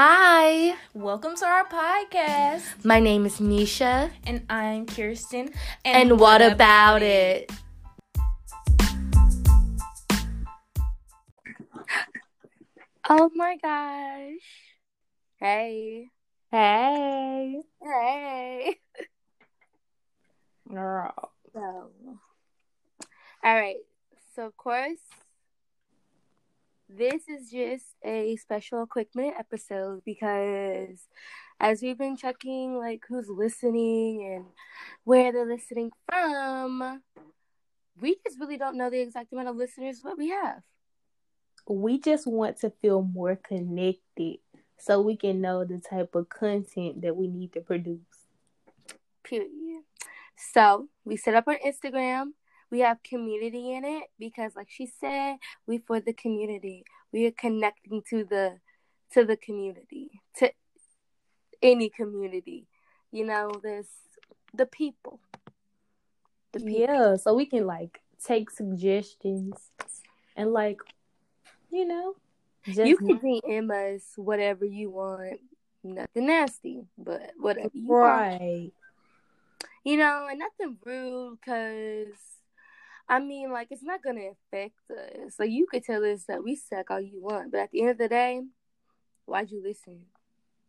[0.00, 2.84] Hi, Welcome to our podcast.
[2.84, 5.48] my name is Nisha, And I'm Kirsten.
[5.86, 7.50] and, what, about it?
[13.08, 14.42] Oh my gosh.
[15.38, 16.08] Hey.
[16.50, 17.62] Hey.
[17.82, 18.76] Hey.
[20.68, 21.32] Girl.
[21.54, 23.76] So, all right.
[24.34, 24.98] So, of course,
[26.88, 31.06] this is just a special quick minute episode because
[31.58, 34.44] as we've been checking like who's listening and
[35.04, 37.02] where they're listening from,
[38.00, 40.62] we just really don't know the exact amount of listeners what we have.
[41.68, 44.38] we just want to feel more connected
[44.78, 47.98] so we can know the type of content that we need to produce.
[49.24, 49.82] Period.
[50.36, 52.32] So we set up our Instagram.
[52.70, 56.84] We have community in it because, like she said, we for the community.
[57.12, 58.58] We are connecting to the
[59.12, 60.50] to the community, to
[61.62, 62.66] any community.
[63.12, 63.86] You know, there's
[64.52, 65.20] the people.
[66.52, 66.80] The people.
[66.80, 69.54] Yeah, so we can like take suggestions
[70.36, 70.80] and like,
[71.70, 72.14] you know,
[72.66, 75.40] just You can DM us whatever you want.
[75.84, 78.02] Nothing nasty, but whatever you want.
[78.02, 78.72] right.
[79.84, 82.08] You know, and nothing rude because
[83.08, 85.38] I mean, like, it's not gonna affect us.
[85.38, 87.90] Like, you could tell us that we suck all you want, but at the end
[87.90, 88.42] of the day,
[89.26, 90.06] why'd you listen?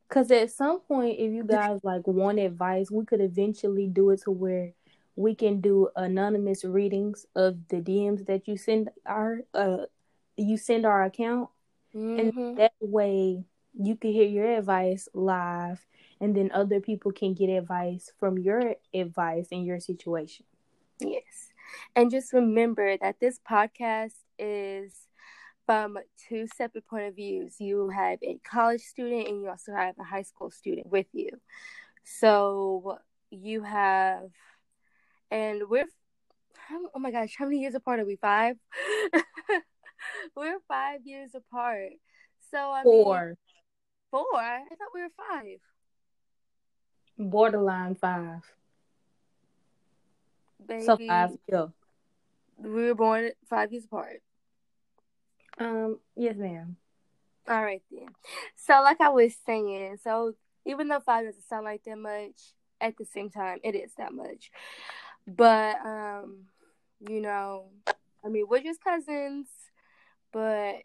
[0.10, 4.22] Cause at some point, if you guys like want advice, we could eventually do it
[4.24, 4.74] to where
[5.16, 9.86] we can do anonymous readings of the DMs that you send our uh
[10.38, 11.50] you send our account.
[11.96, 12.20] Mhm.
[12.20, 13.44] and that way
[13.74, 15.86] you can hear your advice live
[16.22, 20.46] and then other people can get advice from your advice in your situation
[21.00, 21.50] Yes.
[21.96, 24.94] And just remember that this podcast is
[25.66, 25.98] from
[26.30, 27.56] two separate point of views.
[27.59, 31.30] You have a college student and you also have a high school student with you.
[32.04, 34.30] So you have,
[35.30, 35.88] and we're,
[36.96, 38.16] oh my gosh, how many years apart are we?
[38.16, 38.56] Five?
[40.36, 41.91] we're five years apart.
[42.52, 43.38] So I mean, four
[44.12, 44.40] four?
[44.40, 45.59] I thought we were five.
[47.18, 48.41] borderline five
[50.66, 51.66] Baby, so five yeah
[52.57, 54.22] we were born five years apart.
[55.59, 56.75] um yes ma'am
[57.47, 58.07] All right then.
[58.56, 60.34] So like I was saying, so
[60.66, 64.13] even though five doesn't sound like that much, at the same time it is that
[64.13, 64.51] much.
[65.25, 66.47] But um,
[67.00, 67.69] you know,
[68.25, 69.47] I mean we're just cousins,
[70.34, 70.84] but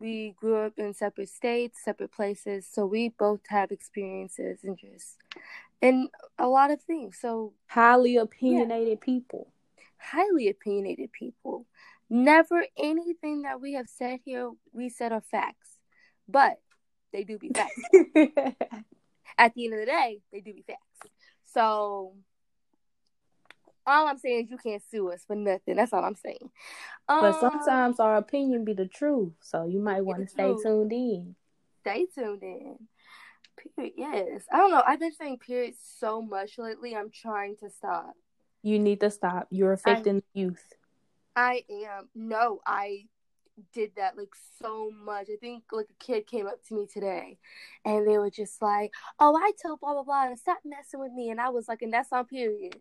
[0.00, 5.18] we grew up in separate states, separate places, so we both have experiences and just
[5.82, 7.18] in a lot of things.
[7.20, 9.52] So highly opinionated people
[10.02, 11.66] highly opinionated people.
[12.10, 15.78] Never anything that we have said here we said are facts.
[16.28, 16.60] But
[17.12, 17.80] they do be facts.
[19.38, 21.12] At the end of the day, they do be facts.
[21.46, 22.14] So
[23.86, 25.76] all I'm saying is you can't sue us for nothing.
[25.76, 26.50] That's all I'm saying.
[27.08, 30.62] but Um, sometimes our opinion be the truth so you might want to stay truth.
[30.62, 31.34] tuned in
[31.80, 32.76] stay tuned in.
[33.76, 33.94] Period.
[33.96, 34.42] Yes.
[34.52, 34.82] I don't know.
[34.86, 36.94] I've been saying period so much lately.
[36.96, 38.14] I'm trying to stop.
[38.62, 40.64] you need to stop you're affecting the youth
[41.34, 42.08] I am.
[42.14, 43.06] No, I
[43.72, 45.28] did that like so much.
[45.32, 47.38] I think like a kid came up to me today
[47.84, 51.12] and they were just like, Oh, I told blah blah blah and stop messing with
[51.12, 52.76] me and I was like, and that's on period.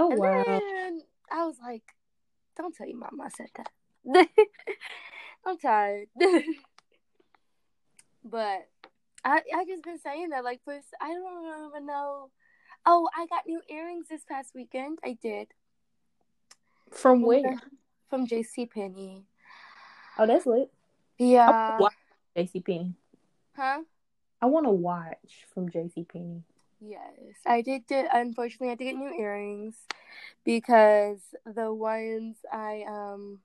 [0.00, 1.94] oh and wow then I was like,
[2.56, 3.70] Don't tell your mama I said that.
[5.46, 6.08] I'm tired.
[8.24, 8.68] but
[9.28, 12.30] I I just been saying that like first I don't even know.
[12.86, 14.98] Oh, I got new earrings this past weekend.
[15.04, 15.48] I did.
[16.90, 17.60] from where
[18.08, 19.24] From JC Penney.
[20.18, 20.70] oh that's lit
[21.18, 21.78] Yeah.
[22.36, 22.94] Jc Penney.
[23.56, 23.82] Huh?
[24.40, 26.44] I want to watch from JC Penney.
[26.80, 27.88] Yes, I did.
[27.88, 29.74] Get, unfortunately, I had to get new earrings
[30.44, 33.40] because the ones I um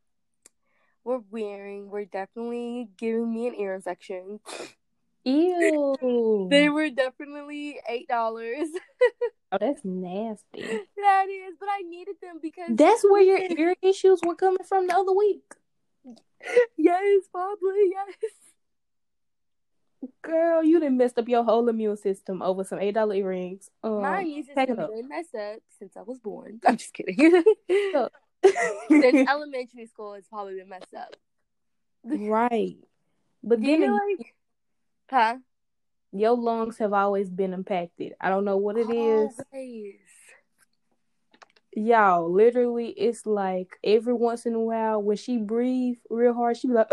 [1.03, 4.39] were wearing were definitely giving me an ear infection.
[5.25, 6.47] Ew.
[6.51, 8.67] They were definitely eight dollars.
[9.51, 10.61] oh, that's nasty.
[10.61, 14.87] that is, but I needed them because That's where your ear issues were coming from
[14.87, 15.43] the other week.
[16.77, 18.15] yes, probably yes.
[20.21, 23.69] Girl, you done messed up your whole immune system over some eight dollar earrings.
[23.83, 26.59] Um, My immune system been messed up since I was born.
[26.67, 27.43] I'm just kidding.
[28.89, 31.15] since elementary school, it's probably been messed up.
[32.03, 32.75] right.
[33.41, 34.33] But then you again, like?
[35.09, 35.37] Huh?
[36.13, 38.13] your lungs have always been impacted.
[38.21, 39.31] I don't know what it is.
[39.51, 39.95] Always.
[41.75, 46.67] Y'all, literally, it's like every once in a while when she breathe real hard, she
[46.67, 46.87] be like,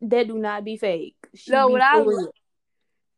[0.00, 2.32] "that do not be fake." She No, what I real.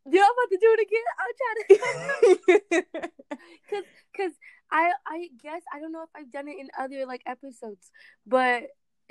[0.08, 1.02] Yeah, I'm about to do it again.
[1.18, 3.08] I'm trying to,
[3.70, 3.84] cause,
[4.16, 4.32] cause
[4.70, 7.90] I, I guess I don't know if I've done it in other like episodes,
[8.26, 8.64] but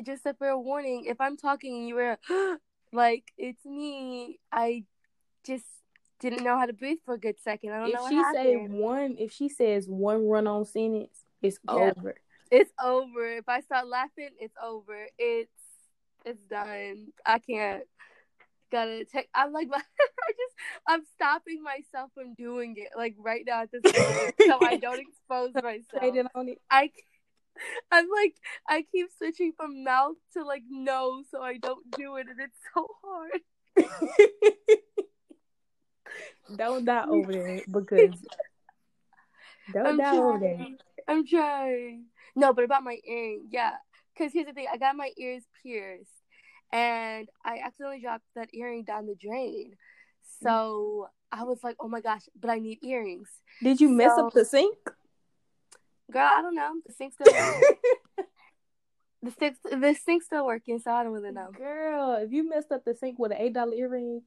[0.06, 2.19] just a fair warning: if I'm talking and you were
[2.95, 4.83] like, it's me, I
[5.45, 5.65] just
[6.19, 7.71] didn't know how to breathe for a good second.
[7.71, 8.09] I don't if know.
[8.09, 11.92] she say one, if she says one run on sentence, it's yeah.
[11.97, 12.15] over.
[12.51, 13.38] It's over.
[13.38, 15.07] If I start laughing, it's over.
[15.18, 15.51] It's
[16.25, 17.07] it's done.
[17.25, 17.83] I can't.
[18.71, 19.30] Gotta take.
[19.33, 20.56] I'm like, I just,
[20.88, 25.00] I'm stopping myself from doing it, like right now at this moment, so I don't
[25.00, 26.03] expose myself.
[26.71, 26.89] I,
[27.92, 28.36] I'm like,
[28.68, 32.57] I keep switching from mouth to like nose, so I don't do it, and it's
[32.74, 33.42] so hard.
[36.56, 38.16] don't die over there because
[39.74, 40.19] don't I'm die trying.
[40.22, 40.66] over there.
[41.07, 42.06] I'm trying.
[42.36, 43.72] No, but about my earring, yeah.
[44.13, 46.10] Because here's the thing: I got my ears pierced,
[46.72, 49.72] and I accidentally dropped that earring down the drain.
[49.74, 49.78] Mm.
[50.44, 53.30] So I was like, "Oh my gosh!" But I need earrings.
[53.62, 54.78] Did you mess So- up the sink?
[56.12, 56.74] Girl, I don't know.
[56.86, 57.75] The sink's still working.
[59.24, 61.50] the sink, the sink's still working, so I don't really know.
[61.52, 64.22] Girl, if you messed up the sink with an eight dollar earring,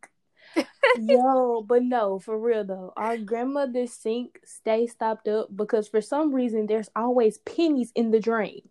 [1.01, 6.35] yo, but no, for real though, our grandmother's sink stays stopped up because for some
[6.35, 8.63] reason there's always pennies in the drain.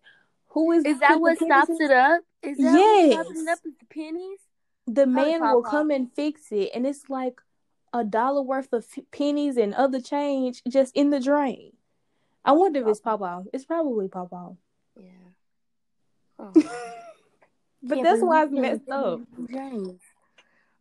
[0.50, 1.78] Who is Is that what stops in?
[1.80, 2.22] it up?
[2.44, 3.60] Is that what stops it up?
[3.66, 4.40] Is the pennies?
[4.88, 7.40] The man will come and fix it, and it's like
[7.94, 11.74] a dollar worth of f- pennies and other change just in the drain.
[12.46, 13.44] I wonder if it's Papa.
[13.54, 14.56] It's probably Papa.
[15.00, 15.12] Yeah.
[16.40, 16.54] Oh.
[17.84, 19.22] But that's why it's messed up.
[19.50, 20.02] James.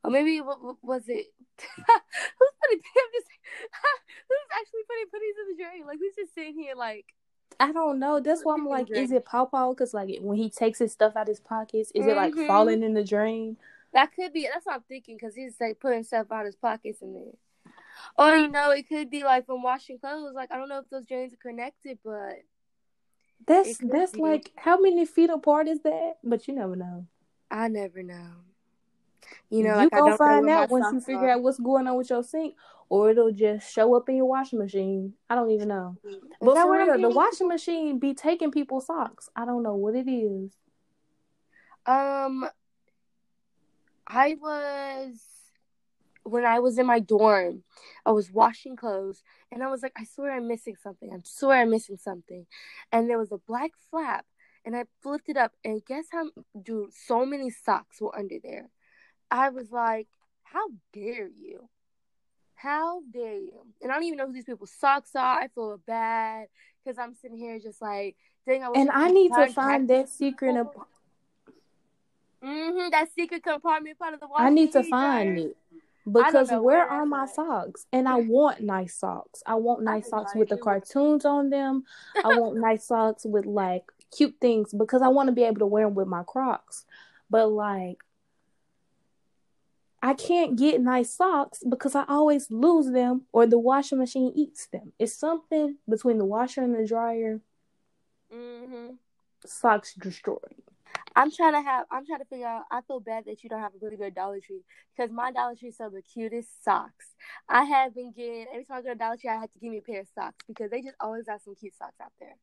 [0.02, 1.26] Or maybe what, what was it?
[1.58, 1.76] who's
[2.62, 2.80] putting?
[2.96, 3.26] I'm just
[4.28, 5.86] who's actually putting pennies in the drain?
[5.86, 7.04] Like who's just sitting here like?
[7.60, 8.18] I don't know.
[8.18, 9.68] That's why I'm like, is it Papa?
[9.70, 12.46] Because like when he takes his stuff out of his pockets, is it like Mhm.
[12.46, 13.58] falling in the drain?
[13.92, 14.48] That could be.
[14.50, 17.32] That's what I'm thinking because he's like putting stuff out of his pockets and there.
[18.16, 20.34] Or you know, it could be like from washing clothes.
[20.34, 22.36] Like I don't know if those drains are connected, but
[23.46, 24.20] That's that's be.
[24.20, 26.14] like how many feet apart is that?
[26.22, 27.06] But you never know.
[27.50, 28.30] I never know.
[29.50, 31.96] You know, you like I gonna find out once you figure out what's going on
[31.96, 32.54] with your sink,
[32.88, 35.14] or it'll just show up in your washing machine.
[35.28, 35.96] I don't even know.
[36.40, 39.28] But for real, the washing machine be taking people's socks.
[39.34, 40.52] I don't know what it is.
[41.86, 42.48] Um,
[44.06, 45.20] I was
[46.26, 47.62] when I was in my dorm.
[48.04, 51.10] I was washing clothes, and I was like, I swear I'm missing something.
[51.12, 52.46] I swear I'm missing something.
[52.92, 54.26] And there was a black flap,
[54.64, 56.30] and I flipped it up, and guess how?
[56.60, 58.70] Dude, so many socks were under there.
[59.30, 60.08] I was like,
[60.44, 61.68] how dare you?
[62.54, 63.66] How dare you?
[63.82, 65.40] And I don't even know who these people's socks are.
[65.40, 66.46] I feel bad
[66.84, 70.56] because I'm sitting here just like, dang, I And I need to find that secret.
[70.56, 70.88] Ap-
[72.44, 75.56] Mm-hmm, that secret compartment part of the washing I need to find it
[76.10, 77.34] because where are my at.
[77.34, 77.86] socks?
[77.92, 79.42] And I want nice socks.
[79.46, 81.84] I want nice can socks with the cartoons on them.
[82.24, 83.84] I want nice socks with like
[84.16, 86.84] cute things because I want to be able to wear them with my Crocs.
[87.28, 87.98] But like,
[90.00, 94.66] I can't get nice socks because I always lose them or the washing machine eats
[94.66, 94.92] them.
[95.00, 97.40] It's something between the washer and the dryer.
[98.32, 98.94] Mm-hmm.
[99.44, 100.62] Socks destroyed.
[101.16, 101.86] I'm trying to have.
[101.90, 102.64] I'm trying to figure out.
[102.70, 104.62] I feel bad that you don't have a really good Dollar Tree
[104.94, 107.06] because my Dollar Tree sells the cutest socks.
[107.48, 109.70] I have been getting every time I go to Dollar Tree, I have to give
[109.72, 112.36] me a pair of socks because they just always have some cute socks out there.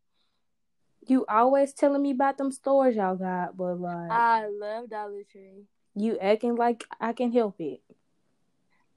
[1.05, 5.65] You always telling me about them stores y'all got, but like I love Dollar Tree.
[5.95, 7.81] you acting like I can help it.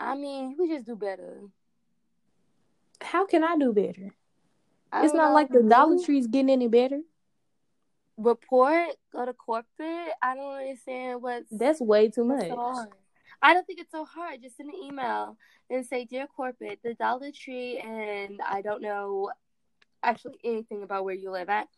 [0.00, 1.40] I mean, we just do better.
[3.00, 4.14] How can I do better?
[4.92, 5.34] I It's not know.
[5.34, 7.00] like the Dollar Tree's getting any better.
[8.16, 8.88] Report.
[9.12, 10.12] Go to corporate.
[10.22, 12.48] I don't understand what's That's way too much.
[12.48, 12.86] so?
[13.42, 14.42] I don't think it's so hard.
[14.42, 15.36] Just send an email
[15.70, 19.30] and say, "Dear corporate, the Dollar Tree," and I don't know
[20.02, 21.68] actually anything about where you live at,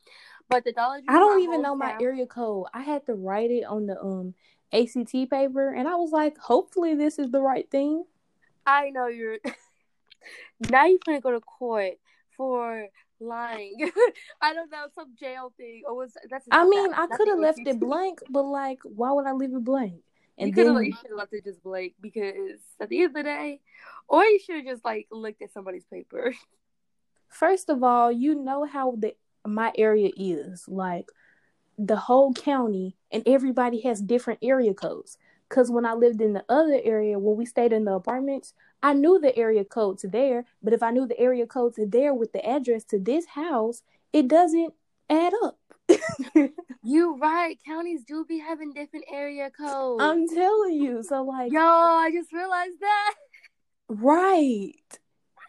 [0.48, 1.06] but the Dollar Tree.
[1.08, 2.66] I don't even know my area code.
[2.72, 4.34] I had to write it on the um
[4.72, 8.04] ACT paper, and I was like, hopefully this is the right thing.
[8.66, 9.38] I know you're.
[10.70, 11.94] now you're gonna go to court
[12.36, 12.88] for
[13.20, 13.90] lying.
[14.40, 16.46] I don't know some jail thing oh, or was that's.
[16.50, 19.64] I mean, I could have left it blank, but like, why would I leave it
[19.64, 20.02] blank?
[20.36, 22.98] You And could have then you should have left it just blank because at the
[22.98, 23.60] end of the day,
[24.08, 26.34] or you should have just like looked at somebody's paper.
[27.28, 29.14] First of all, you know how the
[29.46, 31.10] my area is like
[31.76, 35.18] the whole county, and everybody has different area codes.
[35.48, 38.92] Cause when I lived in the other area, when we stayed in the apartments, I
[38.94, 40.44] knew the area codes there.
[40.62, 43.82] But if I knew the area codes there with the address to this house,
[44.12, 44.74] it doesn't
[45.10, 45.58] add up.
[46.88, 47.58] You right.
[47.66, 50.02] Counties do be having different area codes.
[50.02, 51.02] I'm telling you.
[51.02, 53.14] So like, Yo, I just realized that.
[53.88, 54.72] Right.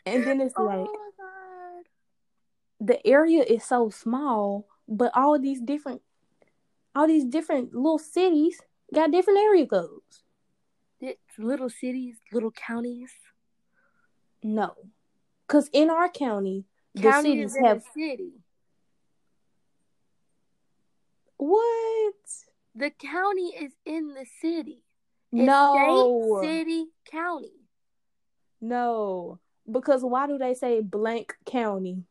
[0.06, 1.86] And then it's oh like my god.
[2.82, 6.02] the area is so small, but all these different
[6.96, 8.60] all these different little cities
[8.94, 10.24] got different area codes.
[11.02, 13.12] It's little cities, little counties.
[14.44, 14.76] No.
[15.48, 18.34] Cause in our county, the cities in have city.
[21.38, 22.14] what?
[22.76, 24.84] The county is in the city.
[25.32, 26.40] It's No.
[26.42, 27.54] State, city, county.
[28.62, 29.40] No.
[29.70, 32.04] Because why do they say blank county?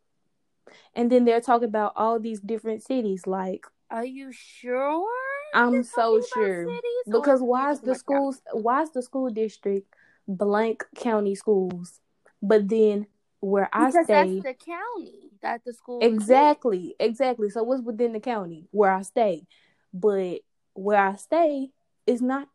[0.95, 3.27] And then they're talking about all these different cities.
[3.27, 5.09] Like, Are you sure?
[5.55, 6.67] I'm so sure.
[7.09, 9.95] Because why is the schools why is the school district
[10.27, 12.01] blank county schools?
[12.43, 13.07] But then
[13.41, 13.87] where I?
[13.87, 16.01] Because stay that's the county that the school.
[16.03, 17.51] Exactly, exactly.
[17.51, 19.47] So what's within the county where I stay?
[19.93, 20.41] But
[20.75, 21.71] where I stay
[22.07, 22.49] is not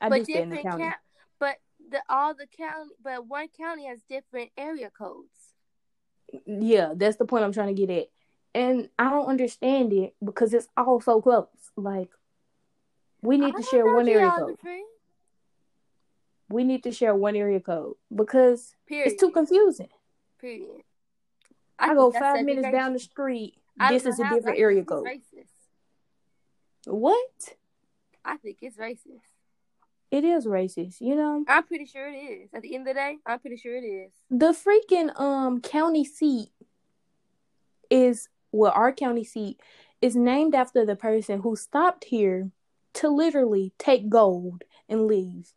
[0.00, 0.84] I but do stay in the county.
[0.84, 0.96] count,
[1.38, 1.56] but
[1.90, 5.54] the all the county, but one county has different area codes.
[6.46, 8.08] Yeah, that's the point I'm trying to get at.
[8.54, 11.46] And I don't understand it because it's all so close.
[11.76, 12.10] Like
[13.22, 14.56] we I need to share one area code.
[16.48, 19.12] We need to share one area code because Period.
[19.12, 19.88] it's too confusing.
[20.40, 20.82] Period.
[21.78, 23.54] I, think go five minutes down the street.
[23.80, 25.06] I This is a different area code.
[25.06, 25.48] Racist.
[26.86, 27.56] What?
[28.24, 29.20] I think it's racist.
[30.10, 31.44] It is racist, you know.
[31.48, 32.50] I'm pretty sure it is.
[32.54, 34.12] At the end of the day, I'm pretty sure it is.
[34.30, 36.50] The freaking um county seat
[37.90, 39.60] is well, our county seat
[40.00, 42.50] is named after the person who stopped here
[42.94, 45.52] to literally take gold and leave.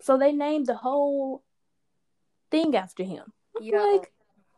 [0.00, 1.42] So they named the whole
[2.50, 3.32] thing after him.
[3.56, 4.12] I'm like,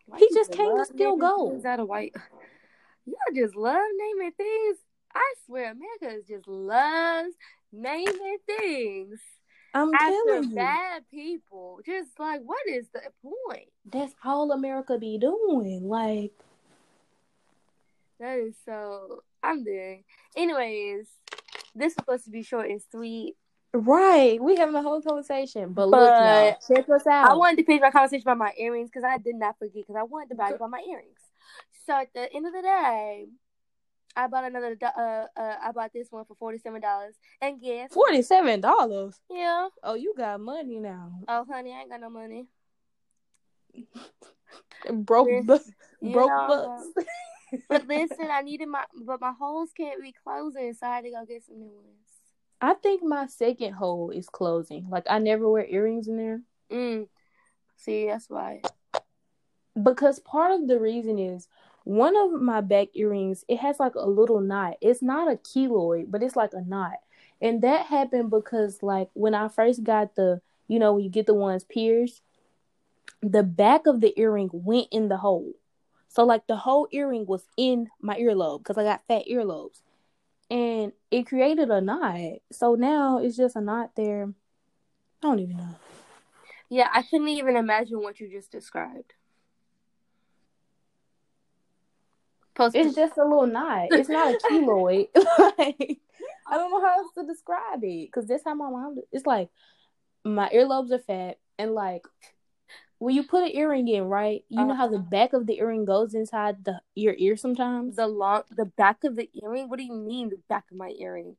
[0.06, 1.52] white he just came to steal gold.
[1.52, 2.14] things Out of white,
[3.06, 4.76] y'all just love naming things.
[5.14, 7.34] I swear, America just loves
[7.72, 9.20] naming things
[9.72, 11.80] I'm after telling you, bad people.
[11.86, 13.68] Just like, what is the point?
[13.90, 15.88] that's all America be doing.
[15.88, 16.32] Like,
[18.20, 19.22] That is so.
[19.42, 19.98] I'm there.
[20.36, 21.08] Anyways,
[21.74, 23.34] this was supposed to be short and sweet.
[23.72, 24.38] right?
[24.40, 27.30] We having a whole conversation, but, look But now, check us out.
[27.30, 29.96] I wanted to finish my conversation about my earrings because I did not forget because
[29.96, 31.18] I wanted to brag about my earrings.
[31.86, 33.26] So at the end of the day,
[34.14, 34.76] I bought another.
[34.82, 37.14] Uh, uh, I bought this one for forty seven dollars.
[37.40, 39.18] And guess, Forty-seven dollars.
[39.30, 39.68] yeah.
[39.82, 41.12] Oh, you got money now.
[41.26, 42.48] Oh, honey, I ain't got no money.
[44.92, 45.58] Broke, bu-
[46.02, 47.06] broke know, bucks.
[47.68, 51.10] But listen, I needed my, but my holes can't be closing, so I had to
[51.10, 51.96] go get some new ones.
[52.60, 54.88] I think my second hole is closing.
[54.90, 56.40] Like I never wear earrings in there
[56.70, 57.08] Mm.
[57.76, 58.62] See, that's why.
[59.82, 61.48] because part of the reason is
[61.84, 64.76] one of my back earrings it has like a little knot.
[64.80, 66.98] It's not a keloid, but it's like a knot.
[67.40, 71.26] And that happened because like when I first got the, you know, when you get
[71.26, 72.22] the ones pierced,
[73.22, 75.52] the back of the earring went in the hole.
[76.10, 79.80] So like the whole earring was in my earlobe because I got fat earlobes.
[80.50, 82.40] And it created a knot.
[82.50, 84.28] So now it's just a knot there.
[85.22, 85.76] I don't even know.
[86.68, 89.14] Yeah, I couldn't even imagine what you just described.
[92.56, 93.90] Post It's just a little knot.
[93.92, 95.08] It's not a keloid.
[95.14, 95.98] like,
[96.48, 98.98] I don't know how else to describe it because that's how my mom.
[99.12, 99.48] It's like
[100.24, 102.04] my earlobes are fat, and like
[103.00, 104.44] when you put an earring in, right?
[104.50, 107.96] You know how the back of the earring goes inside the your ear sometimes.
[107.96, 109.70] the long, the back of the earring.
[109.70, 111.36] What do you mean the back of my earring?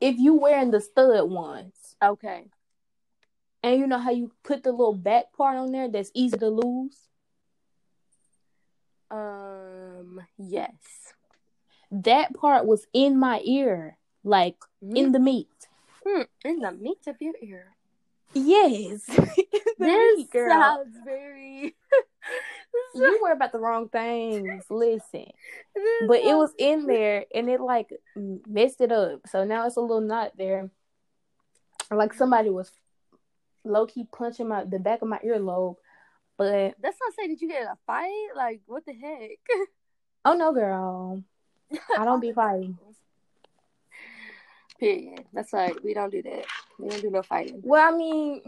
[0.00, 2.46] If you wearing the stud ones, Okay.
[3.64, 6.48] and you know how you put the little back part on there that's easy to
[6.48, 7.08] lose.
[9.10, 10.20] Um.
[10.38, 11.12] Yes.
[11.90, 15.50] That part was in my ear, like in the meat.
[16.06, 17.74] Hmm, in the meat of your ear.
[18.34, 19.02] Yes,
[19.78, 20.48] This girl.
[20.50, 21.74] sounds very.
[22.94, 24.64] you worry about the wrong things.
[24.70, 25.26] Listen,
[26.06, 29.20] but it was in there and it like messed it up.
[29.26, 30.70] So now it's a little knot there.
[31.90, 32.70] Like somebody was
[33.64, 35.76] low key punching my the back of my earlobe.
[36.38, 38.28] But That's not saying did you get in a fight?
[38.34, 39.38] Like what the heck?
[40.24, 41.22] oh no, girl,
[41.98, 42.78] I don't be fighting.
[44.80, 45.24] Period.
[45.32, 45.76] That's right.
[45.84, 46.44] We don't do that.
[46.78, 47.60] We don't do no fighting.
[47.64, 48.42] Well, I mean,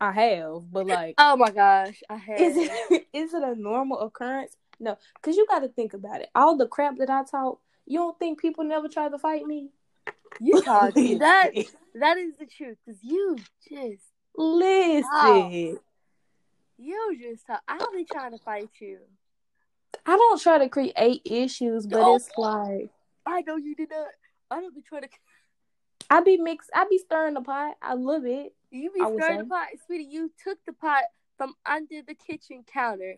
[0.00, 2.40] I have, but like, Oh my gosh, I had.
[2.40, 4.56] is it is it a normal occurrence?
[4.80, 6.30] No, because you got to think about it.
[6.34, 9.70] All the crap that I talk, you don't think people never try to fight me?
[10.40, 11.50] you talking that?
[11.94, 12.78] That is the truth.
[12.86, 13.36] Cause you
[13.68, 14.02] just
[14.34, 15.78] Listen,
[16.78, 17.60] you just talk.
[17.68, 18.98] I'll be trying to fight you.
[20.06, 22.16] I don't try to create issues, but Oh.
[22.16, 22.88] it's like
[23.26, 24.06] I know you did not.
[24.50, 25.08] I don't be trying to.
[26.12, 26.70] I be mixed.
[26.74, 28.54] I be stirring the pot I love it.
[28.70, 30.04] You be I stirring the pot, sweetie.
[30.10, 31.04] You took the pot
[31.38, 33.16] from under the kitchen counter,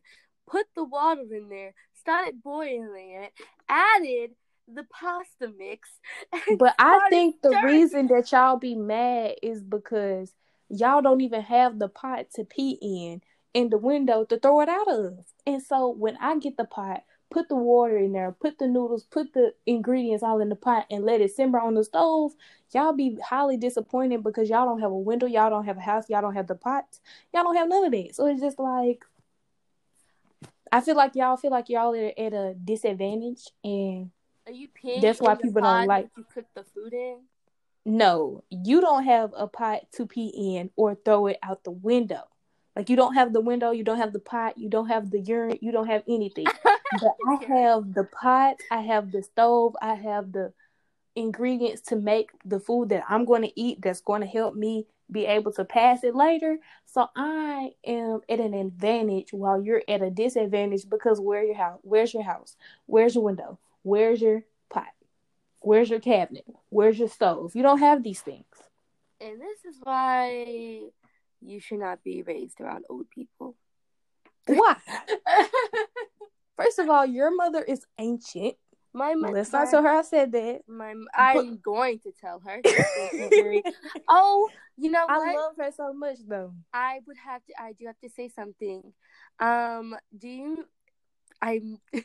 [0.48, 3.32] put the water in there, started boiling it,
[3.68, 4.30] added
[4.72, 5.90] the pasta mix.
[6.58, 7.64] But I think the stirring.
[7.64, 10.32] reason that y'all be mad is because
[10.68, 13.22] y'all don't even have the pot to pee in
[13.54, 15.18] in the window to throw it out of.
[15.46, 17.02] And so when I get the pot,
[17.34, 20.86] put the water in there, put the noodles, put the ingredients all in the pot
[20.88, 22.32] and let it simmer on the stove,
[22.72, 26.08] y'all be highly disappointed because y'all don't have a window, y'all don't have a house,
[26.08, 27.00] y'all don't have the pots,
[27.32, 28.14] y'all don't have none of that.
[28.14, 29.04] So it's just like
[30.70, 34.12] I feel like y'all feel like y'all are at a disadvantage and
[34.46, 34.68] Are you
[35.02, 37.16] That's why people don't like- you cook the food in?
[37.84, 42.22] No, you don't have a pot to pee in or throw it out the window.
[42.76, 45.18] Like you don't have the window, you don't have the pot, you don't have the
[45.18, 46.46] urine, you don't have anything.
[47.00, 50.52] But I have the pot, I have the stove, I have the
[51.16, 54.86] ingredients to make the food that I'm going to eat that's going to help me
[55.10, 56.58] be able to pass it later.
[56.86, 61.80] So I am at an advantage while you're at a disadvantage because where your house
[61.82, 62.56] where's your house?
[62.86, 63.58] Where's your window?
[63.82, 64.88] Where's your pot?
[65.60, 66.44] Where's your cabinet?
[66.70, 67.54] Where's your stove?
[67.54, 68.44] You don't have these things.
[69.20, 70.80] And this is why
[71.40, 73.56] you should not be raised around old people.
[74.46, 74.76] Why?
[76.56, 78.54] First of all, your mother is ancient.
[78.92, 79.34] my mother.
[79.34, 80.60] Let's not tell her I said that.
[80.68, 82.60] my I'm going to tell her.
[84.08, 85.34] Oh, you know I what?
[85.34, 86.52] love her so much though.
[86.72, 87.52] I would have to.
[87.60, 88.92] I do have to say something.
[89.40, 90.64] Um, do you?
[91.42, 91.78] I'm.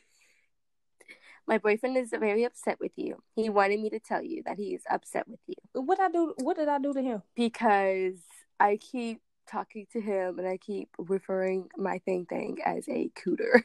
[1.48, 3.22] my boyfriend is very upset with you.
[3.36, 6.34] He wanted me to tell you that he is upset with you What I do?
[6.38, 7.24] What did I do to him?
[7.36, 8.20] because
[8.60, 13.63] I keep talking to him and I keep referring my thing thing as a cooter.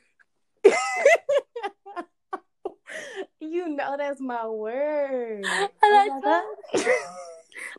[3.52, 5.44] You know that's my word.
[5.44, 6.84] And Oh I told.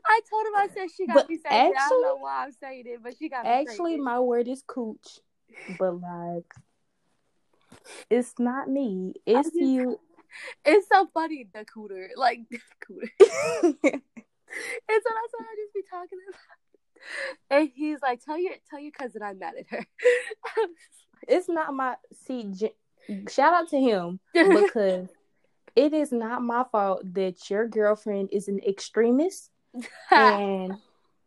[0.08, 1.76] I told him I said she got But me saying it.
[1.78, 4.04] I don't know why I'm saying it, but she got me Actually, saying it.
[4.04, 5.20] my word is cooch,
[5.78, 6.54] but like,
[8.10, 9.14] it's not me.
[9.26, 10.00] It's just- you.
[10.66, 13.10] It's so funny, the cooter, like the cooter.
[13.22, 16.40] And so that's what I just be talking about.
[17.50, 19.86] And he's like, "Tell your tell your cousin I'm mad at her."
[21.28, 22.52] it's not my see.
[22.52, 22.76] J-
[23.30, 25.08] shout out to him because
[25.76, 29.52] it is not my fault that your girlfriend is an extremist
[30.12, 30.74] and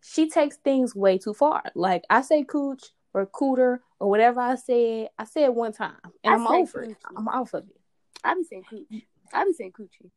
[0.00, 1.62] she takes things way too far.
[1.74, 2.82] Like I say cooch
[3.12, 6.82] or cooter or whatever I said, I said one time and I I'm say over
[6.84, 6.96] it.
[7.16, 7.80] I'm off of it.
[8.24, 9.02] I be saying cooch.
[9.32, 10.10] I be saying coochie.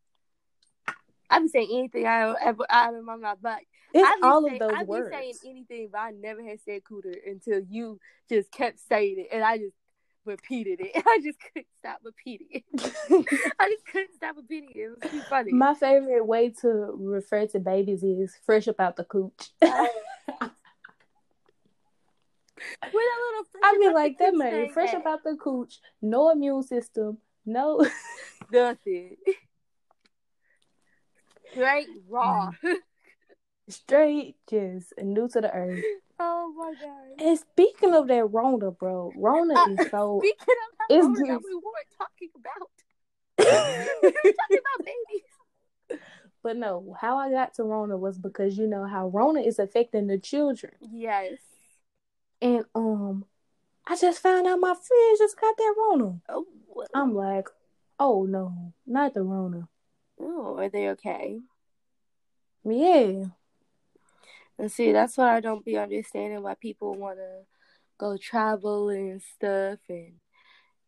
[1.30, 3.60] I be saying anything I ever out of my mouth, but
[3.94, 5.10] It's I be all saying, of I those be words.
[5.12, 9.44] saying anything, but I never had said cooter until you just kept saying it, and
[9.44, 9.76] I just
[10.26, 10.92] repeated it.
[11.08, 12.64] I just couldn't stop repeating it.
[13.60, 14.80] I just couldn't stop repeating it.
[14.80, 15.52] It was too funny.
[15.52, 19.50] My favorite way to refer to babies is fresh up out the cooch.
[22.84, 24.98] With a little fresh I mean, like that man, fresh eh?
[24.98, 27.84] up out the cooch, no immune system, no
[28.52, 29.18] nothing.
[31.52, 32.52] Straight raw.
[33.72, 35.84] Straight, just new to the earth.
[36.20, 37.26] oh my god.
[37.26, 41.46] And speaking of that Rona, bro, Rona Uh, is so Speaking of that, Rona just-
[41.46, 42.70] we weren't talking about.
[44.04, 46.02] we were talking about babies.
[46.44, 50.08] But no, how I got to Rona was because you know how Rona is affecting
[50.08, 50.74] the children.
[50.92, 51.40] Yes.
[52.42, 53.26] And um
[53.86, 56.20] I just found out my friends just got that Rona.
[56.30, 56.46] Oh.
[56.96, 57.48] I'm like,
[58.00, 59.68] oh no, not the Rona.
[60.20, 61.40] oh, are they okay?
[62.64, 63.26] Yeah.
[64.62, 67.40] And see, that's why I don't be understanding why people want to
[67.98, 70.14] go travel and stuff and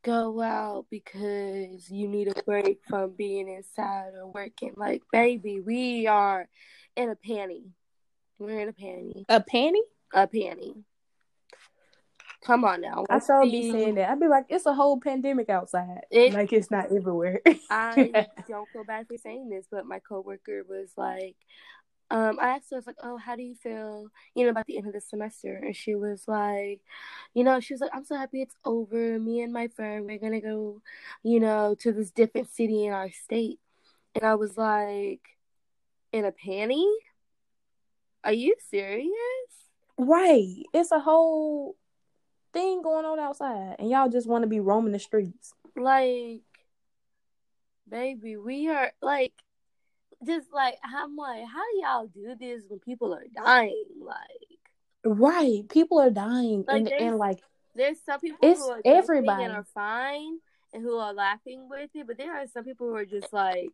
[0.04, 4.74] go out because you need a break from being inside or working.
[4.78, 6.48] Like, baby, we are
[6.96, 7.72] in a panty.
[8.38, 9.26] We're in a panty.
[9.28, 9.82] A panty?
[10.14, 10.84] A panty.
[12.46, 13.06] Come on now.
[13.10, 14.12] I Let's saw be saying that.
[14.12, 16.02] I'd be like, it's a whole pandemic outside.
[16.12, 17.42] It- like it's not everywhere.
[17.72, 21.38] I don't feel bad for saying this, but my coworker was like,
[22.14, 24.68] um, I asked her, I was like, oh, how do you feel, you know, about
[24.68, 25.56] the end of the semester?
[25.56, 26.80] And she was like,
[27.34, 29.18] you know, she was like, I'm so happy it's over.
[29.20, 30.84] Me and my friend, we're gonna go,
[31.24, 33.60] you know, to this different city in our state.
[34.14, 35.22] And I was like,
[36.12, 36.86] in a panty?
[38.24, 39.10] Are you serious?
[39.98, 40.64] right.
[40.72, 41.76] It's a whole
[42.54, 43.78] thing going on outside.
[43.80, 45.54] And y'all just want to be roaming the streets.
[45.76, 46.44] Like,
[47.90, 49.34] baby, we are like,
[50.26, 53.86] just like, I'm like, how do y'all do this when people are dying?
[54.02, 54.60] Like,
[55.06, 55.68] Right.
[55.70, 56.64] People are dying.
[56.68, 57.40] Like, and, and like
[57.76, 59.44] there's some people It's who are everybody.
[59.44, 60.38] and are fine
[60.74, 63.70] and who are laughing with it, but there are some people who are just like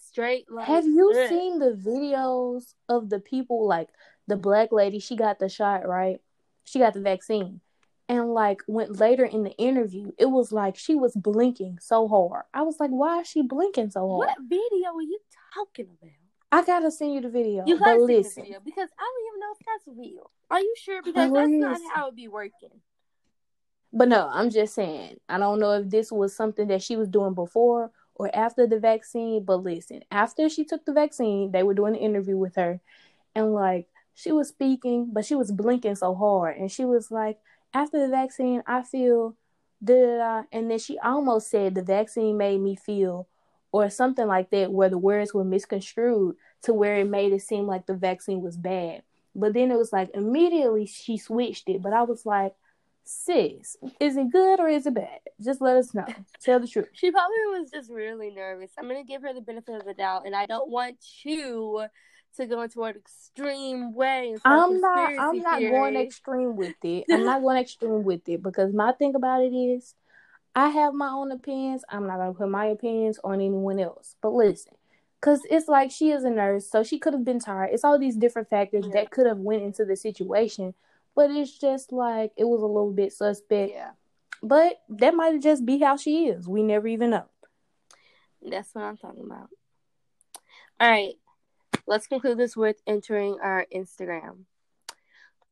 [0.00, 1.28] straight like Have you ugh.
[1.28, 3.88] seen the videos of the people like
[4.28, 5.00] the black lady?
[5.00, 6.20] She got the shot, right?
[6.64, 7.60] She got the vaccine.
[8.10, 12.42] And like went later in the interview, it was like she was blinking so hard.
[12.52, 14.26] I was like, why is she blinking so hard?
[14.26, 15.20] What video are you
[15.54, 16.10] talking about?
[16.50, 17.62] I gotta send you the video.
[17.68, 20.30] You gotta see the listen, video because I don't even know if that's real.
[20.50, 21.02] Are you sure?
[21.04, 22.80] Because that's not how it be working.
[23.92, 25.18] But no, I'm just saying.
[25.28, 28.80] I don't know if this was something that she was doing before or after the
[28.80, 29.44] vaccine.
[29.44, 32.80] But listen, after she took the vaccine, they were doing an interview with her,
[33.36, 37.38] and like she was speaking, but she was blinking so hard, and she was like,
[37.72, 39.36] "After the vaccine, I feel
[39.82, 43.28] da da da," and then she almost said the vaccine made me feel,
[43.72, 47.66] or something like that, where the words were misconstrued to where it made it seem
[47.66, 49.02] like the vaccine was bad.
[49.34, 51.82] But then it was like immediately she switched it.
[51.82, 52.54] But I was like,
[53.04, 55.20] sis, is it good or is it bad?
[55.40, 56.06] Just let us know.
[56.40, 56.88] Tell the truth.
[56.92, 58.72] She probably was just really nervous.
[58.78, 61.86] I'm gonna give her the benefit of the doubt, and I don't want you
[62.36, 64.36] to go into an extreme way.
[64.44, 67.04] I'm not I'm not going extreme with it.
[67.12, 69.94] I'm not going extreme with it because my thing about it is
[70.54, 71.84] I have my own opinions.
[71.88, 74.16] I'm not gonna put my opinions on anyone else.
[74.20, 74.74] But listen,
[75.20, 77.70] because it's like she is a nurse, so she could have been tired.
[77.72, 78.92] It's all these different factors Yeah.
[78.94, 80.74] that could have went into the situation.
[81.14, 83.72] But it's just like it was a little bit suspect.
[83.72, 83.90] Yeah,
[84.42, 86.48] But that might just be how she is.
[86.48, 87.26] We never even know.
[88.42, 89.50] that's what I'm talking about.
[90.78, 91.14] All right,
[91.90, 94.44] let's conclude this with entering our Instagram.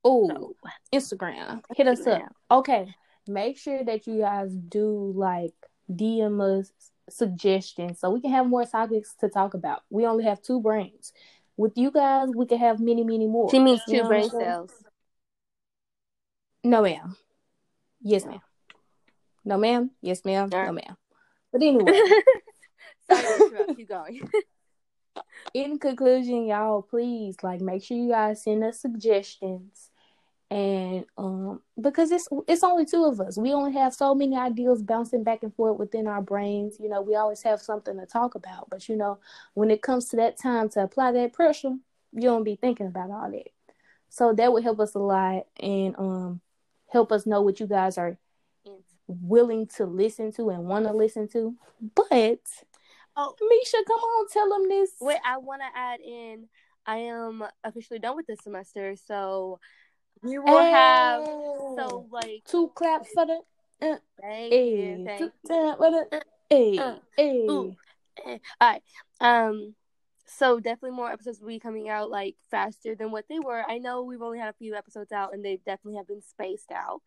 [0.04, 0.54] Oh,
[0.94, 1.62] Instagram.
[1.76, 2.22] Hit us up.
[2.50, 2.94] Okay.
[3.26, 5.52] Make sure that you guys do like
[5.92, 6.70] DM us
[7.10, 9.82] suggestions so we can have more topics to talk about.
[9.90, 11.12] We only have two brains.
[11.56, 13.50] With you guys, we can have many, many more.
[13.50, 14.44] She means You two know brain what I'm saying?
[14.44, 14.84] cells.
[16.62, 17.16] No, ma'am.
[18.00, 18.40] Yes, ma'am.
[19.44, 19.90] No, ma'am.
[20.00, 20.48] Yes, ma'am.
[20.52, 20.66] All right.
[20.66, 20.96] No, ma'am.
[21.52, 22.00] But anyway,
[23.10, 23.76] Sorry to interrupt.
[23.76, 24.30] Keep going.
[25.54, 29.90] In conclusion, y'all, please like make sure you guys send us suggestions.
[30.50, 33.36] And um because it's it's only two of us.
[33.36, 36.78] We only have so many ideas bouncing back and forth within our brains.
[36.80, 38.70] You know, we always have something to talk about.
[38.70, 39.18] But you know,
[39.52, 41.76] when it comes to that time to apply that pressure,
[42.12, 43.50] you don't be thinking about all that.
[44.08, 46.40] So that would help us a lot and um
[46.90, 48.16] help us know what you guys are
[49.06, 51.54] willing to listen to and want to listen to.
[51.94, 52.40] But
[53.20, 53.34] Oh.
[53.48, 54.92] Misha, come on, tell them this.
[55.00, 56.46] Wait, I want to add in.
[56.86, 59.58] I am officially done with this semester, so
[60.22, 63.40] we will have so like two claps for the
[63.80, 65.74] thank hey, you, thank two you.
[65.76, 67.46] for the hey, uh, hey.
[67.50, 67.76] ooh.
[68.24, 68.82] Eh, All right.
[69.20, 69.74] Um.
[70.26, 73.64] So definitely more episodes will be coming out like faster than what they were.
[73.68, 76.70] I know we've only had a few episodes out, and they definitely have been spaced
[76.70, 77.02] out.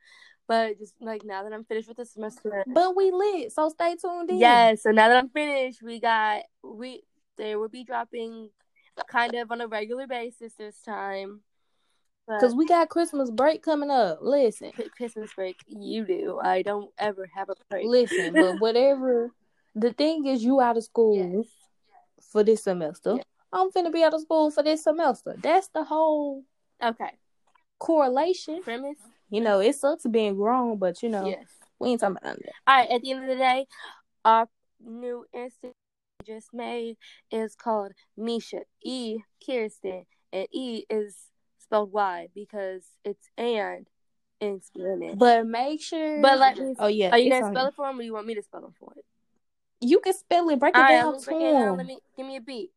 [0.47, 3.95] But just like now that I'm finished with the semester, But we lit, so stay
[3.95, 4.39] tuned in.
[4.39, 4.84] yes.
[4.84, 7.04] So now that I'm finished, we got we
[7.38, 8.49] they will be dropping
[9.08, 11.41] kind of on a regular basis this time.
[12.39, 14.19] Cause we got Christmas break coming up.
[14.21, 16.39] Listen, Christmas break, you do.
[16.41, 17.86] I don't ever have a break.
[17.86, 19.32] listen, but whatever.
[19.75, 21.45] The thing is, you out of school Yes.
[22.32, 23.15] for this semester.
[23.17, 23.23] Yeah.
[23.51, 25.36] I'm finna be out of school for this semester.
[25.41, 26.43] That's the whole
[26.82, 27.12] Okay.
[27.80, 28.62] correlation.
[28.63, 28.97] Premise.
[29.32, 31.48] You know, it sucks being grown, but you know, Yes.
[31.80, 32.54] we ain't talking about that.
[32.67, 32.89] All right.
[32.89, 33.65] At the end of the day,
[34.26, 34.48] our
[34.84, 35.72] new Instagram
[36.20, 36.98] we just made
[37.32, 41.15] is called Misha E Kirsten, and E is
[41.60, 43.88] spelled Y because it's and
[44.41, 45.15] in Spanish.
[45.15, 46.22] But make sure.
[46.22, 46.76] But let me.
[46.78, 47.12] Oh yeah.
[47.12, 48.91] Are you gonna spell it for him, or you want me to spell it for
[48.98, 49.06] it?
[49.80, 50.60] You can spell it.
[50.60, 51.54] Break it All right, down I'm to break it.
[51.54, 52.72] Let me give me a beat.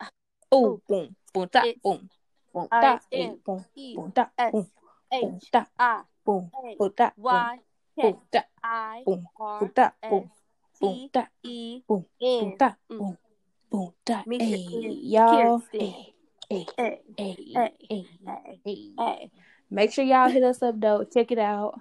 [0.00, 0.08] Oh,
[0.50, 0.80] oh.
[0.88, 2.08] boom, boom, da, boom,
[2.54, 4.66] boom, da, boom, boom, boom, da, boom,
[5.14, 7.60] H da, I boom, boom, da, boom,
[7.96, 10.30] Y da, I boom, boom, da, boom,
[10.80, 13.18] boom, da, E boom, boom, da, boom,
[13.70, 14.22] boom, da.
[14.26, 15.62] Misha Hey, y'all.
[15.72, 16.14] Hey,
[16.50, 16.66] hey,
[17.16, 17.36] hey,
[17.86, 18.06] Hey,
[18.98, 19.30] hey.
[19.70, 21.04] Make sure y'all hit us up though.
[21.04, 21.80] Check it out.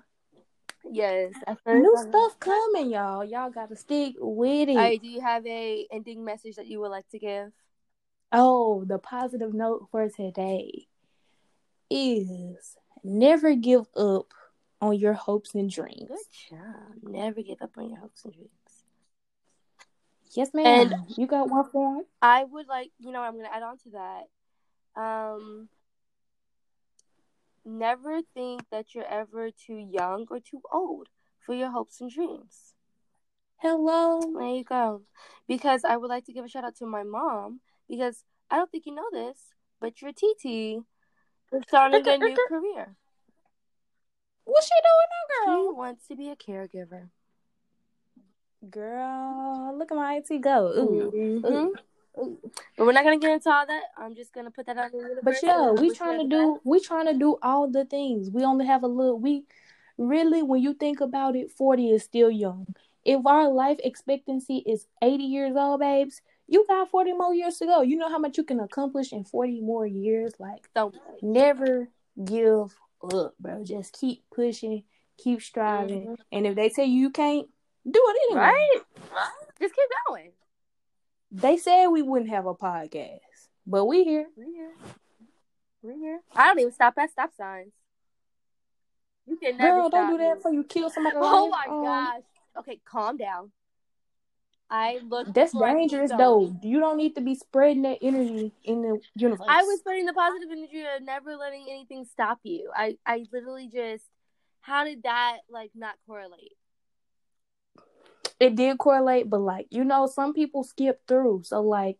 [0.92, 1.34] Yes.
[1.66, 3.24] New stuff coming, y'all.
[3.24, 4.78] Y'all gotta stick with it.
[4.78, 5.02] All right.
[5.02, 7.52] Do you have a ending message that you would like to give?
[8.32, 10.88] Oh, the positive note for today
[11.90, 14.34] is never give up
[14.82, 16.10] on your hopes and dreams.
[16.10, 17.04] Good job.
[17.04, 18.50] Never give up on your hopes and dreams.
[20.36, 20.94] Yes, ma'am.
[20.94, 22.06] And- you got one for him?
[22.22, 25.02] I would like, you know, I'm going to add on to that.
[25.02, 25.70] Um,
[27.66, 31.08] never think that you're ever too young or too old
[31.40, 32.74] for your hopes and dreams.
[33.58, 34.20] Hello.
[34.38, 35.04] There you go.
[35.48, 38.70] Because I would like to give a shout out to my mom because I don't
[38.72, 39.38] think you know this,
[39.80, 40.84] but your TT
[41.54, 42.96] is starting a new career.
[44.46, 45.72] What's she doing now, girl?
[45.72, 47.10] She wants to be a caregiver.
[48.70, 50.68] Girl, look at my IT go.
[50.68, 51.12] Ooh.
[51.44, 51.70] Mhm.
[52.18, 52.38] Ooh.
[52.78, 53.84] But we're not gonna get into all that.
[53.98, 55.22] I'm just gonna put that out in the.
[55.22, 58.30] But yeah, we trying to do we trying to do all the things.
[58.30, 59.44] We only have a little we
[59.98, 62.68] really when you think about it, 40 is still young.
[63.04, 67.66] If our life expectancy is 80 years old, babes, you got 40 more years to
[67.66, 67.82] go.
[67.82, 70.34] You know how much you can accomplish in 40 more years?
[70.40, 71.90] Like so never
[72.24, 73.64] give up, bro.
[73.64, 74.84] Just keep pushing,
[75.18, 76.08] keep striving.
[76.08, 76.18] Mhm.
[76.32, 77.48] And if they tell you you can't,
[77.90, 78.42] do it anyway.
[78.46, 78.82] Right?
[79.60, 80.32] Just keep going.
[81.32, 83.20] They said we wouldn't have a podcast,
[83.66, 84.28] but we here.
[84.38, 84.72] We're here.
[85.82, 86.20] We're here.
[86.36, 87.74] I don't even stop at stop signs.
[89.26, 90.36] You can never Girl, don't stop do that me.
[90.36, 91.16] before you kill somebody.
[91.20, 92.22] Oh my Um, gosh.
[92.60, 93.52] Okay, calm down.
[94.74, 95.32] I look.
[95.32, 96.52] That's dangerous though.
[96.64, 99.46] You don't need to be spreading that energy in the universe.
[99.48, 102.72] I was spreading the positive energy of never letting anything stop you.
[102.76, 104.04] I, I literally just.
[104.62, 106.54] How did that like not correlate?
[108.40, 111.44] It did correlate, but like you know, some people skip through.
[111.44, 112.00] So like,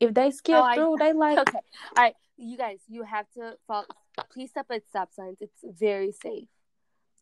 [0.00, 1.58] if they skip Oh, I- through, they like Okay,
[1.96, 3.84] all right, you guys, you have to follow.
[4.32, 5.38] Please stop at stop signs.
[5.42, 6.48] It's very safe,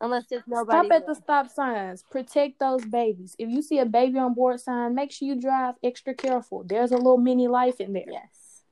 [0.03, 0.89] unless there's nobody.
[0.89, 2.05] stop at the stop signs.
[2.11, 3.35] Protect those babies.
[3.39, 6.65] If you see a baby on board sign, make sure you drive extra careful.
[6.67, 8.05] There's a little mini life in there.
[8.11, 8.65] Yes.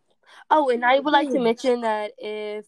[0.50, 2.66] Oh, and I would like to mention that if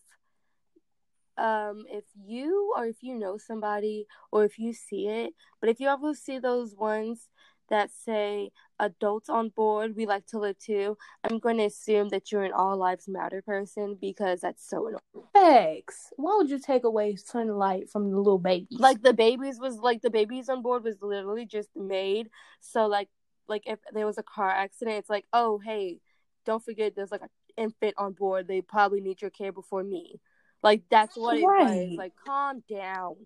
[1.38, 5.80] um if you or if you know somebody or if you see it, but if
[5.80, 7.28] you ever see those ones
[7.72, 12.30] that say adults on board, we like to live too, I'm going to assume that
[12.30, 15.26] you're an all lives matter person because that's so annoying.
[15.32, 16.12] Facts.
[16.16, 18.78] Why would you take away sunlight from the little babies?
[18.78, 22.28] Like the babies was like the babies on board was literally just made
[22.60, 23.08] so like
[23.48, 26.00] like if there was a car accident, it's like, "Oh, hey,
[26.46, 28.46] don't forget there's like an infant on board.
[28.46, 30.20] They probably need your care before me."
[30.62, 31.98] Like that's what it was.
[31.98, 33.16] Like calm down.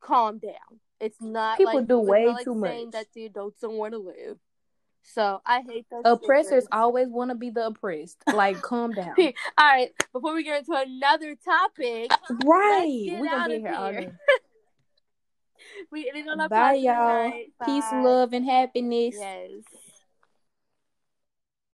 [0.00, 0.80] Calm down.
[1.00, 2.92] It's not People like, do way not like too saying much.
[2.92, 4.38] that the adults don't want to live.
[5.02, 6.68] So I hate those oppressors stickers.
[6.72, 8.18] always want to be the oppressed.
[8.32, 9.14] Like, calm down.
[9.18, 12.10] All right, before we get into another topic,
[12.44, 13.02] Right.
[13.04, 14.00] get We're out gonna be of here all here.
[14.00, 14.12] day.
[15.92, 17.28] we ended on a Bye, y'all.
[17.28, 17.52] night.
[17.64, 19.14] Peace, love, and happiness.
[19.16, 19.62] Yes.